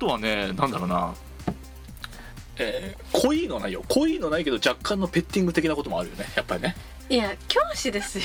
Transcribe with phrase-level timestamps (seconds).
[0.00, 1.14] あとはねなんだろうな。
[2.56, 3.84] えー、濃いのないよ。
[3.86, 6.24] 濃いのないけど若干のペッティング的なこともあるよね。
[6.34, 6.74] やっぱりね。
[7.10, 8.24] いや教師ですよ。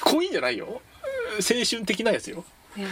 [0.00, 0.80] 濃いんじゃないよ。
[1.34, 2.42] 青春的なやつよ。
[2.78, 2.90] いやー。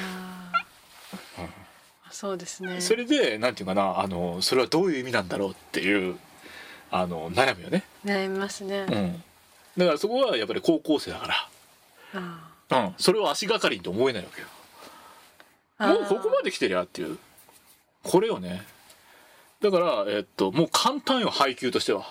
[2.11, 2.79] そうですね。
[2.83, 3.99] それでなんていうかな。
[4.01, 6.19] あのそれはどういう意味なんだろうっていう
[6.91, 7.85] あの悩むよね。
[8.05, 9.23] 悩みますね、うん。
[9.79, 11.49] だからそこはやっぱり高校生だか
[12.13, 14.49] あら、うん、それを足がかりにと思えないわけよ。
[14.49, 14.56] ー
[15.79, 17.19] もうここまで来てりゃっていう。
[18.03, 18.63] これよね。
[19.61, 22.07] だからえっともう簡単よ配給としては。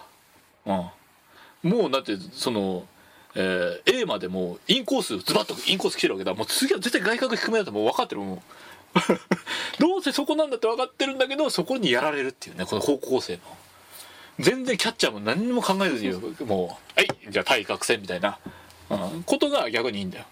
[0.65, 1.69] うん。
[1.69, 2.85] もうだってその
[3.33, 6.33] えー A までもインコースズバッとインコース来てるわけだ。
[6.33, 8.39] もう次は絶対外角低めだともう分かってるもう
[9.79, 13.39] どうせそこなんだって分かってるんだけどそこにやられるっていうねこの高校生の。
[14.39, 16.11] 全然キャッチャーも何にも考えずに
[16.45, 16.67] もう
[16.99, 18.37] 「はいじゃあ対角線」みたいな、
[18.89, 20.25] うん、ことが逆にいいんだよ。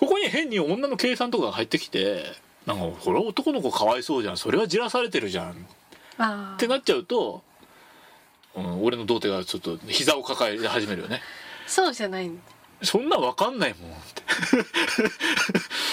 [0.00, 2.24] ここに変に女の計算とかが入ってきて
[2.66, 4.36] なんかこれは男の子かわいそうじゃん。
[4.36, 5.52] それはじらされてるじゃん。
[5.52, 7.42] ってなっちゃうと、
[8.54, 11.20] うん、俺の童貞がちょっと膝を抱え始めるよね。
[11.66, 12.40] そうじゃないん
[12.82, 13.90] そんなんわかんないもん。
[13.92, 14.22] っ て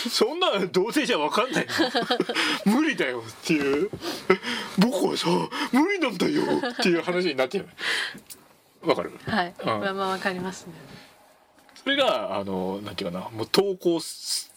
[0.10, 1.68] そんな童貞じゃわかんない
[2.66, 3.90] 無理だよっていう。
[4.78, 5.28] 僕はさ
[5.72, 7.68] 無理なんだよっていう話になってる
[8.82, 9.12] わかる？
[9.26, 9.68] はい、うん。
[9.68, 10.74] まあまあわかりますね。
[10.76, 11.07] そ
[11.88, 14.52] れがあのなんていうかなもう投稿す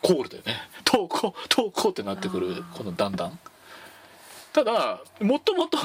[0.00, 0.54] コールだよね。
[0.84, 3.38] 投稿投稿ってなってくるこのだんだん。
[4.52, 5.78] ただもっともっと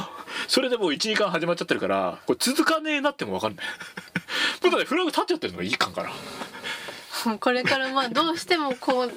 [0.48, 3.66] それでもう1時間始まっちゃってるからこれ続かねえなっても分かんない。
[4.64, 6.12] もうだってフラグ立っちゃってるのがいいかんから
[7.40, 9.12] これからまあどうしてもこう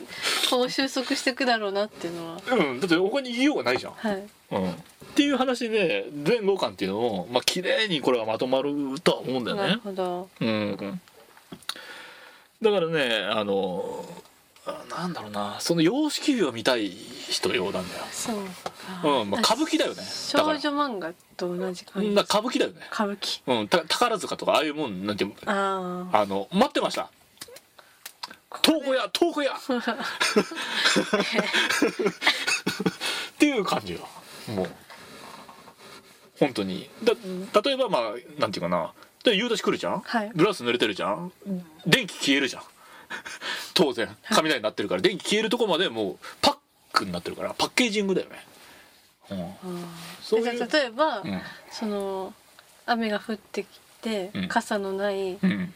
[0.51, 2.41] こう収束していくだろうなっていうのは。
[2.51, 3.93] うんだって他に言いようがないじゃん。
[3.93, 4.25] はい。
[4.53, 4.75] うん、っ
[5.15, 9.81] ていう話で前後感っていうのをまあ綺麗にこれがまとまるとは思うんだよなるね。
[9.85, 10.29] ほど。
[10.41, 11.01] うん、
[12.63, 14.05] だからねあの
[14.65, 18.05] あなんだろうなその様式美を見たい人用なんだよ。
[18.13, 18.37] そう
[19.03, 20.03] か、うんまあ、歌舞伎だよね。
[20.05, 22.09] 少女漫画と同じ感じ。
[22.11, 22.81] 歌舞伎だよね。
[22.93, 23.43] 歌舞伎。
[23.47, 27.11] うん、た宝塚とかああいうもんなんてあああの待ってました。
[28.63, 29.57] 東宝屋東宝屋っ
[33.39, 34.01] ていう感じよ
[34.55, 34.69] もう。
[36.39, 36.89] 本当に。
[37.03, 37.15] だ
[37.63, 38.03] 例えばまあ
[38.39, 40.33] なんていうかなで夕立来るじゃん、はい。
[40.35, 41.33] ブラウス濡れてるじゃん？
[41.87, 42.63] 電気消えるじゃん。
[43.75, 44.17] 当然。
[44.31, 45.01] 雷になってるから。
[45.01, 46.57] 電気消えるとこまでもうパッ
[46.93, 47.55] クになってるから。
[47.55, 48.45] パッケージングだよね、
[49.31, 49.55] うん、
[50.23, 51.43] そういうじゃあ例えば、うん。
[51.71, 52.35] その
[52.87, 53.67] 雨が降ってき
[54.01, 54.49] て、うん。
[54.49, 55.75] 傘のないうん。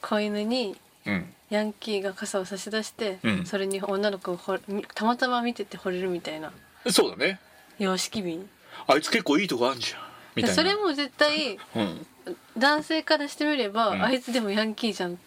[0.00, 0.76] 子犬に
[1.06, 1.34] うん。
[1.50, 3.46] ヤンキーが傘を差し出して、うん。
[3.46, 4.38] それに女の子を
[4.94, 6.52] たまたま見てて惚れるみたいな。
[6.90, 7.38] そうだね。
[7.78, 8.46] 様式美。
[8.86, 10.00] あいつ結構いいとこあんじゃん
[10.34, 10.54] みたいな。
[10.54, 12.06] それも絶対うん。
[12.56, 14.02] 男性からしてみれば、うん。
[14.02, 15.18] あいつでもヤンキーじゃん。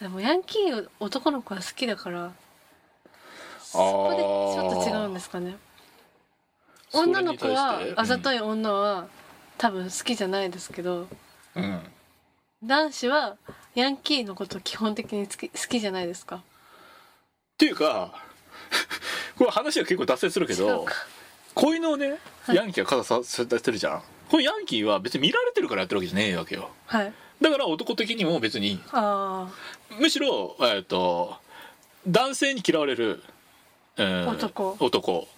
[0.00, 2.32] でもヤンキー男の子は好きだから
[3.58, 5.56] そこでちょっと違うんですかね。
[6.92, 9.06] 女の子はあざとい、い女は
[9.56, 11.08] 多分好きじゃないですけど
[11.56, 11.80] うん、
[12.62, 13.36] 男子は
[13.74, 16.36] ヤンキーのこと基本的に好き好きじゃないですか。
[16.36, 16.40] っ
[17.56, 18.12] ていうか
[19.38, 20.54] これ話は結構脱線するけ
[21.56, 22.56] 違うどか子犬をねはい。
[22.56, 24.02] ヤンキーが傘ささしてるじゃん。
[24.30, 26.70] これヤンキーは別に見られてるからやってるわけじゃねえわけよ。
[26.86, 27.12] はい。
[27.40, 29.48] だから男的にも別にあ
[29.98, 31.34] むしろえっ、と
[32.06, 33.22] 男性に嫌われる、
[33.96, 34.76] えー男。
[34.80, 35.28] 男。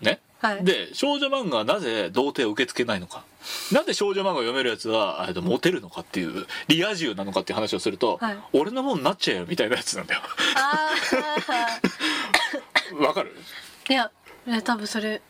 [0.00, 0.20] ね。
[0.40, 0.64] あはい。
[0.64, 3.24] で少女漫画はなぜ童貞を受け付けないのか。
[3.72, 8.38] なんで少女漫画を読めるやつはえーとモテるのかっていうリア充なのかっていう話をすると、はい。
[8.52, 10.20] 俺のもんになっちゃえよみたいなやつなんだよ。
[10.56, 10.90] あ
[13.02, 13.34] わかる？
[13.88, 14.10] ーいや
[14.46, 15.20] いや多分それ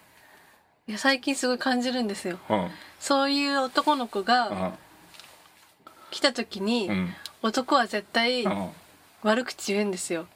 [0.88, 2.38] いや最近すごい感じるんですよ。
[2.48, 2.70] うん。
[2.98, 4.72] そういう男の子が
[6.10, 7.14] 来た時に、うん。
[7.42, 8.70] 男は絶対うん。
[9.22, 10.26] 悪口言うんですよ、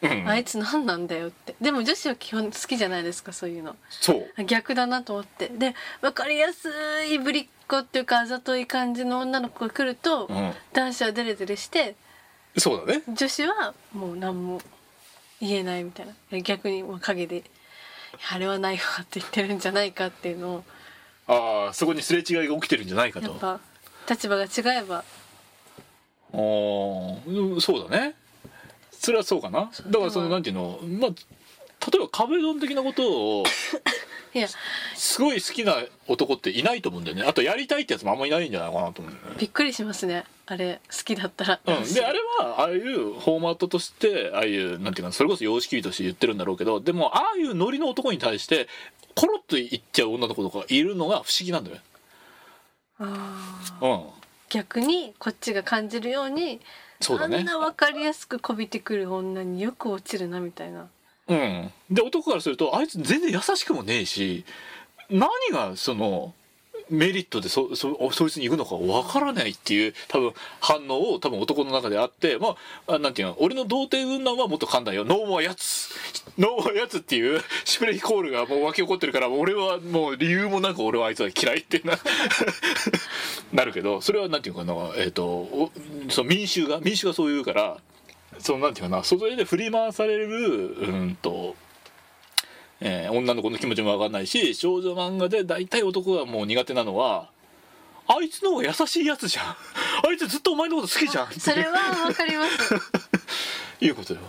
[0.00, 0.28] うん。
[0.28, 1.54] あいつ何なんだよって。
[1.60, 3.76] でも女子は基本好きじゃないですかそういうの。
[3.90, 4.44] そう。
[4.44, 5.48] 逆だなと思って。
[5.48, 6.70] で分かりやす
[7.10, 10.52] いぶりっ子っていうかあざとい感じの女の子が来ると、うん。
[10.72, 11.96] 男子はデレデレして
[12.56, 13.02] そうだね。
[13.08, 14.62] 女子はもう何も
[15.40, 16.40] 言えないみたいな。
[16.40, 17.44] 逆に陰でいや
[18.30, 20.64] 「あれはないわ」って言ってるんじゃないかっていうのを。
[21.30, 23.28] ああそこにすれ違いが起きてるんじゃないかと。
[23.28, 23.60] やっぱ
[24.08, 25.04] 立場が違えば。
[26.32, 28.14] おーそうだね。
[28.92, 29.70] それはそうかな。
[29.86, 33.44] だからそのなんていうのまあ例えば壁ドン的なことを
[34.34, 34.48] いや。
[34.94, 35.76] すごい好きな
[36.06, 37.22] 男っていないと思うんだよね。
[37.22, 39.36] あとやりたいってやつもあんまいないんじゃないかなと思うんだよね。
[39.38, 40.24] びっくりしますね。
[40.46, 48.66] あれ好きだったら、うん、であれはああいうフォーマットとしてああいうなんていうかそれこそ様式美として言ってるんだろうけどでもああいうノリの男に対して
[49.14, 51.82] コロッと言っちゃう女の子とかいるのが不思議なんだよね。
[53.00, 53.86] あー。
[53.86, 54.06] うん、
[54.48, 56.60] 逆にこっちが感じるように
[57.00, 57.38] そうだね。
[57.38, 60.88] あんな分かりやすくこびてくる女によく落ちるなみたいな
[61.28, 61.72] うん。
[61.90, 64.44] で男からするとあいつ全然優しくもねえし
[65.10, 66.34] 何がその
[66.90, 75.90] メリットでそそそいつに行くのかわからないっていう多分反応を多分男の中であってまああなんていうの俺の童貞軍団はもっと簡単よ「ノーモアやつ」
[76.38, 81.98] 「ノーモアやつ」っていうシュプレヒコールがもう湧き起こってるから俺はもう理由もなく俺はあいつは嫌いってな
[83.52, 85.70] なるけどそれはなんていうかなえっ、と
[86.08, 87.78] その民衆が民衆がそう言うから
[88.40, 91.54] そのなんていうかな外で振り回されるうんと。
[92.80, 97.28] えー女の子の気持ちも分かんないし少女漫画で大体男がもう苦手なのは
[98.06, 99.56] あいつの方が優しいやつじゃん。
[100.08, 102.74] あいつずっとお前のこと好きじゃんそれはわかります。
[103.84, 104.20] いうことよ、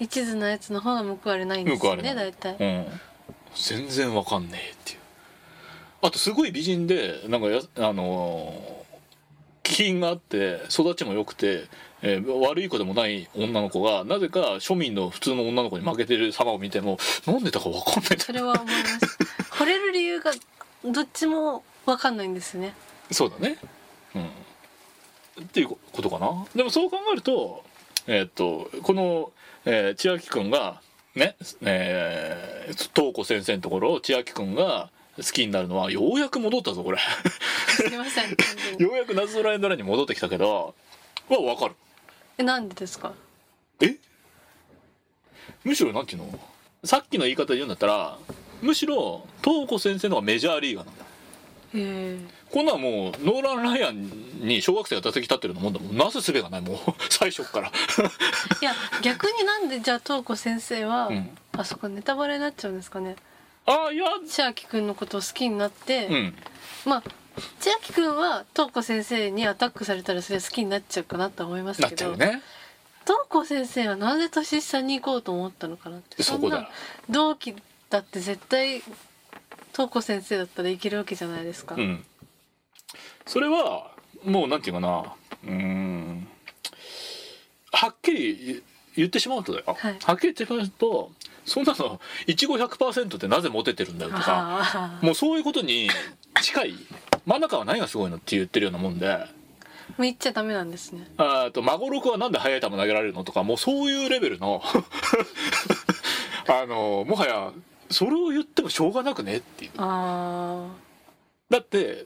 [0.00, 2.56] 一途なやつの方が報われないんですよね大体。
[2.58, 2.66] うん。
[2.66, 3.00] うん、
[3.54, 4.98] 全然分かんねえっていう。
[6.02, 8.75] あとすごい美人でなんかやあのー
[9.66, 11.64] 気品があって育ちも良くて、
[12.02, 18.18] えー悪い子でもない女の子がなぜか庶民の普通の女の子に負けてる様を見てもなんでだか分かんない。
[18.18, 19.18] それは思います。
[19.50, 20.32] 惚れる理由が
[20.84, 22.74] どっちもわかんないんですね。
[23.10, 23.58] そうだね。
[24.14, 24.24] うん。
[25.44, 26.46] っていうことかな。
[26.54, 27.64] でもそう考えると
[28.06, 29.32] えーっとこの、
[29.64, 30.80] えー千秋君が
[31.14, 36.98] ねえー東子先生のところを千秋君が好きになるのはようやく戻ったぞこれ。
[37.68, 38.30] すいません
[38.78, 40.74] ようやく謎のラインドラに戻ってきたけど
[41.28, 41.74] は分かる。
[42.38, 43.12] えなんでですか？
[43.80, 43.96] え？
[45.64, 46.38] むしろなんていうの？
[46.84, 48.18] さっきの言い方で言うんだったら
[48.62, 51.04] むしろ東子先生の方がメジャーリーガーなんだ。
[51.04, 51.06] へ
[51.74, 52.18] え。
[52.52, 54.08] こんなんもうノーラン・ライアン
[54.40, 55.96] に小学生が打席立ってるのもんだもん。
[55.96, 56.76] なすすべがないもう
[57.10, 57.68] 最初っから。
[57.68, 57.70] い
[58.64, 58.72] や
[59.02, 61.30] 逆になんでじゃあ東子先生は、うん。
[61.52, 63.16] あそこネタバレになっちゃうんですかね？
[63.66, 64.04] ああいや。
[64.26, 66.34] 千秋君のことを好きになって、うん。
[66.84, 67.02] まあ
[67.60, 72.42] 千秋君は東子先生にアタックされたらそれ好きになっちゃうかなと思いますけど、ね。
[73.04, 76.22] 東子先生はなぜ年下に行こうと思ったのかなって。
[76.22, 76.68] そんな
[77.10, 77.54] 同期
[77.90, 78.82] だって絶対
[79.72, 82.04] 東子先生だったらいけるわけじゃないですか、うん。
[83.26, 83.92] それは
[84.24, 85.14] もうなんていうかな。
[85.44, 86.28] うーん。
[87.72, 88.64] はっきり
[88.96, 89.98] 言ってしまうとだよ、はい。
[90.02, 91.12] はっきり言ってしまうと
[91.46, 95.88] そんなのいちご100%ってなぜモテてるんだよとかもうそういうことに
[96.42, 96.74] 近い
[97.24, 99.08] 真ん中は何がすごいのって言ってるようなもんで。
[99.96, 101.08] もう言っちゃダメなんですね。
[101.16, 104.60] あと孫六はなんで速い球投げられるのとかもうそういうレベルの
[106.48, 107.52] あのもはや
[107.90, 109.70] それを言ってもしょうがなくねっていう。
[109.76, 110.66] あ
[111.48, 112.04] だって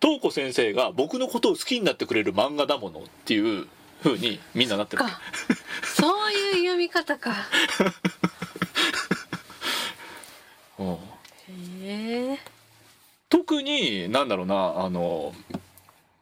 [0.00, 3.66] 東子先生が僕のことを好きになってくれる漫画だものっていう
[4.02, 5.02] 風にみんななってる
[5.84, 7.34] そういう読み方か
[10.78, 10.98] うんへ
[11.82, 12.38] え
[13.28, 15.34] 特になんだろうなあの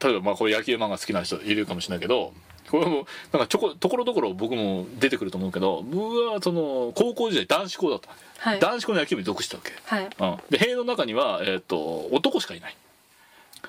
[0.00, 2.32] 例えばまあこれ野球漫画好きな人いるかもしれないけど
[2.70, 8.10] これもなんかちょこところどころ僕も出てくると思うけど僕はその高校時代男子校だった。
[8.40, 8.60] はい。
[8.60, 9.72] 男子校の野球部に属してたわけ。
[9.84, 10.04] はい。
[10.04, 12.76] うん、で塀の中には、えー、と男しかいない。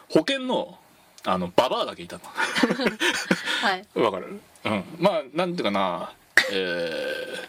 [0.09, 0.77] 保険の
[1.25, 2.23] あのババアだけいたの。
[2.25, 3.85] はい。
[3.99, 4.39] わかる？
[4.65, 4.83] うん。
[4.99, 6.11] まあなんていうかな
[6.51, 6.55] え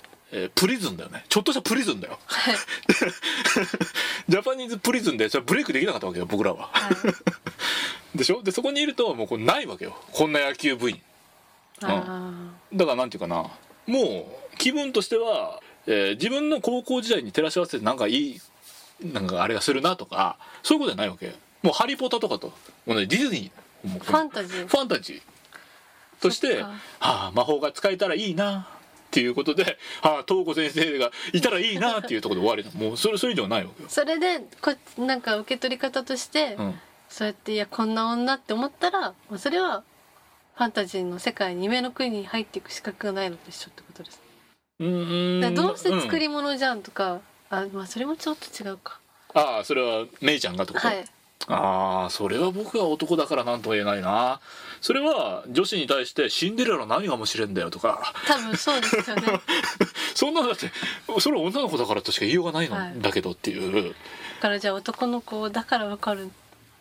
[0.06, 1.24] ーえープリズンだよね。
[1.28, 2.18] ちょっとしたプリズンだよ。
[2.26, 2.54] はい。
[4.28, 6.68] ジャパニーズプリズンでそれブレイクできなかったわけよ僕らは。
[6.72, 6.94] はい。
[8.18, 8.42] でしょ？
[8.42, 9.96] でそこにいるともうこれないわけよ。
[10.12, 11.00] こんな野球部員。
[11.82, 12.32] あ
[12.72, 13.46] だからなんていうかな。
[13.86, 18.40] もう気分としては、えー自分の高校時代に照らし合わせてなんかいい
[19.02, 22.48] なんかあれがするなとかそういうことじゃないわけもう「ハリー・ポッター」とかと。
[22.86, 23.98] もうねディズニー。
[23.98, 24.66] ファンタジー。
[24.68, 25.22] ファンタジー。
[26.20, 28.68] としてはあ魔法が使えたらいいな
[29.10, 29.70] っていうことでは
[30.20, 32.78] あ東子先生がいたらいいなっていうところで終わり。
[32.78, 39.82] だもうそれそれ以上ないわけよ、それでこなんか受け取り方として、うん、そうやっていやこんな女って思ったらもうそれは
[40.54, 44.20] ファンタジーの世界に夢の国に入っていく資格がないのと一緒ってことです、
[44.78, 45.54] うーん。
[45.54, 46.18] どうせ作うん。
[46.20, 49.00] り物じゃんとか、あまあそれもちょっと違うか。
[49.34, 51.04] ああそれはメイちゃんがと、はい
[51.48, 54.40] ああそれは僕は男だから何とも言えないな。
[54.80, 58.12] それは女子に対して「シンデレラ何が面白いんだよ」とか。
[58.26, 59.22] 多分そうですよね。
[60.14, 60.70] そんなのだって
[61.18, 63.94] それは女の子だからとしか言いようがないはいのだけどっていう、だ
[64.40, 66.30] からじゃあ男の子だからわかる。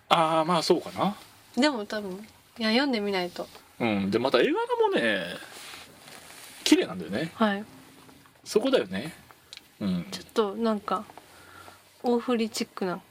[0.10, 1.16] ああまあそうかな。
[1.56, 2.26] でも多分
[2.58, 3.48] いや読んでみないと。
[3.80, 4.12] うん。
[4.12, 5.38] でまた絵柄もね
[6.64, 7.32] 綺麗なんだよね。
[7.36, 7.64] はい。
[8.44, 9.14] そこだよね。
[9.80, 10.06] うん。
[10.12, 11.06] ちょっとなんか
[12.04, 13.02] 大振りチックな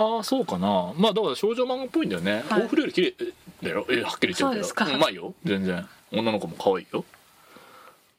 [0.00, 0.94] ああそうかな。
[0.96, 2.62] まあだから少女漫画っぽいんだよね、はい。
[2.62, 3.14] より綺麗
[3.62, 3.86] だよ。
[3.90, 4.64] えはっきり言っちゃうけど。
[4.64, 5.34] そうまいよ。
[5.44, 5.86] 全然。
[6.10, 7.04] 女の子も可愛いよ。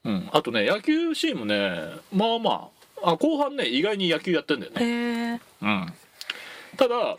[0.06, 0.30] うん。
[0.32, 2.70] あとね野球シーンもねまあま
[3.04, 3.12] あ。
[3.14, 5.42] あ後半ね意外に野球やってんだよね。
[5.64, 5.94] うん。
[6.78, 7.18] ただ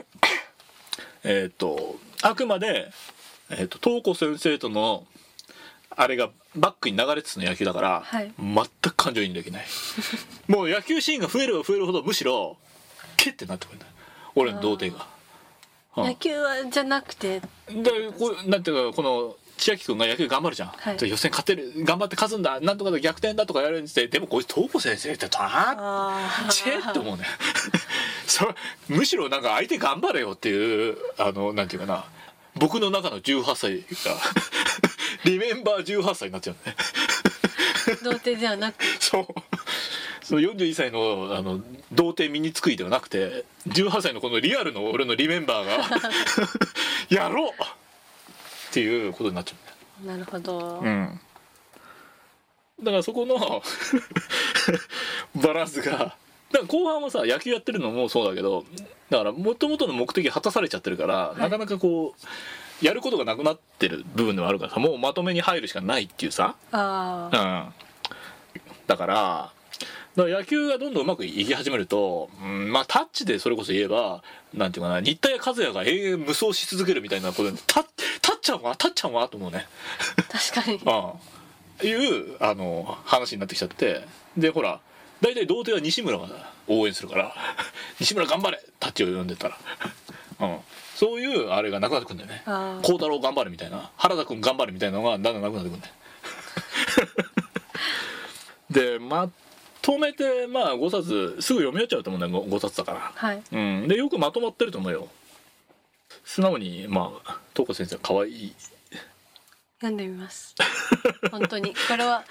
[1.25, 2.93] えっ、とあくまで、
[3.51, 5.05] えー、と東子先生との
[5.91, 8.33] あれがバックに流れつつの野球だから、はい。
[8.39, 9.67] 全く感情移入できない。
[10.47, 12.57] もう野球シーンが増えれば増えるほどむしろ
[13.17, 13.93] ケッてなってくるんだよ
[14.35, 15.07] 俺の童貞が。
[15.97, 16.05] うん。
[16.07, 17.41] 野球はじゃなくて。
[17.41, 17.47] で
[18.19, 20.97] こうなんていうかこの千秋君が野球頑張るじゃん、はい。
[20.97, 22.61] で予選勝てる頑張って勝つんだ。
[22.61, 27.25] なんとかで逆転だとかやるんですでもこいつ東子先生ってああチェって思うね。
[28.27, 28.55] それ
[28.89, 32.05] むしろなんか相手頑張れよっていうあのなんていうかな。
[32.57, 34.21] 僕の中の18歳が
[35.25, 36.77] リメンバー18歳になっちゃうね。
[38.03, 38.85] 童貞ではなく。
[39.01, 39.27] そう
[40.23, 41.61] その41歳のあの
[41.93, 45.73] 童貞身につくいではなくて18歳のこのリアルの俺のリメンバーが
[47.11, 47.51] やろう!
[47.51, 47.53] っ
[48.73, 49.55] ていうことになっちゃ
[50.03, 51.21] うねなるほど、うん、
[52.83, 53.63] だからそこの
[55.43, 56.17] バランスがだか
[56.53, 58.65] ら後半はさ野球やってるのもそうだけど
[59.11, 61.41] だからもともとの目的果たされちゃってるから、い。
[61.41, 67.75] なかなかこうやることがなくなってる部分ではあるからさもうまとめに入るしかないっていうさ、あうあん、
[68.87, 69.53] だから
[70.17, 77.85] だから野球がどんどんうまくいき始めると、うん、まあタッチでそれこそ言えばなんていうかな新田谷和也が永遠無双し続けるみたいなことでタッ
[78.21, 79.67] タッちゃんはタッちゃんはと思うね。
[80.31, 80.81] 確かに。
[81.83, 84.07] うん、いうあの話になってきちゃって。
[84.37, 84.81] でほら
[85.21, 86.29] 大体童貞は西村が
[86.67, 87.35] 応援するから
[88.01, 89.59] 「西村頑張れ!」タッチを呼んでたら、
[90.41, 90.59] うん、
[90.95, 92.43] そういうあれがなくなってくるんだよね。
[92.83, 95.95] 孝太郎頑張れみたいな原田君頑張れみたいなのがだんだんなくなってくるんだよ。
[98.99, 99.31] でま
[99.83, 103.13] とめてまあ5冊すぐ読み終わっちゃうと思うんだよ 5, 冊だから。
[103.15, 103.43] はい。
[103.53, 105.09] うん、でよくまとまってると思うよ。
[106.25, 108.55] 素直にまあ東子先生可愛い。
[109.81, 110.55] 読んでみます。
[111.33, 111.75] 本当に。
[111.89, 112.25] これは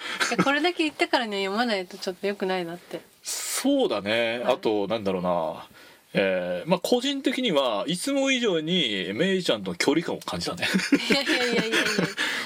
[0.44, 3.02] これだけ言ってからには読まないとちょっと良くないなって。
[3.24, 4.54] そうだね、はい。
[4.54, 5.68] あとなんだろうな。
[6.14, 10.68] えーまあ個人的にはいつも以上にメイちゃんとの距離感を感じたね。
[11.10, 11.78] いやいやいやいやいや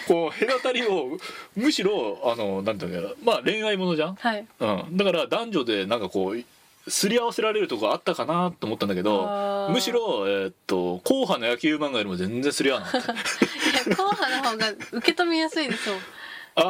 [0.08, 1.18] こう隔たりを
[1.56, 4.48] むしろあのなんていうんだろうまあ恋愛ものじゃん、はい。
[4.60, 13.12] うん、だから男女でなんかこうすり合わせられるとこあったかなと思ったんだけどむしろ、えーっと硬派な野球漫画よりも全然すり合わなかった。
[13.14, 15.96] いや硬派の方が受け止めやすいですよ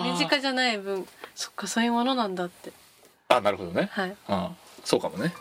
[0.04, 1.08] 身近じゃない分。
[1.36, 2.72] そっかそういうものなんだって。
[3.28, 4.16] あなるほどね、はい。
[4.30, 4.48] うん、
[4.84, 5.34] そうかもね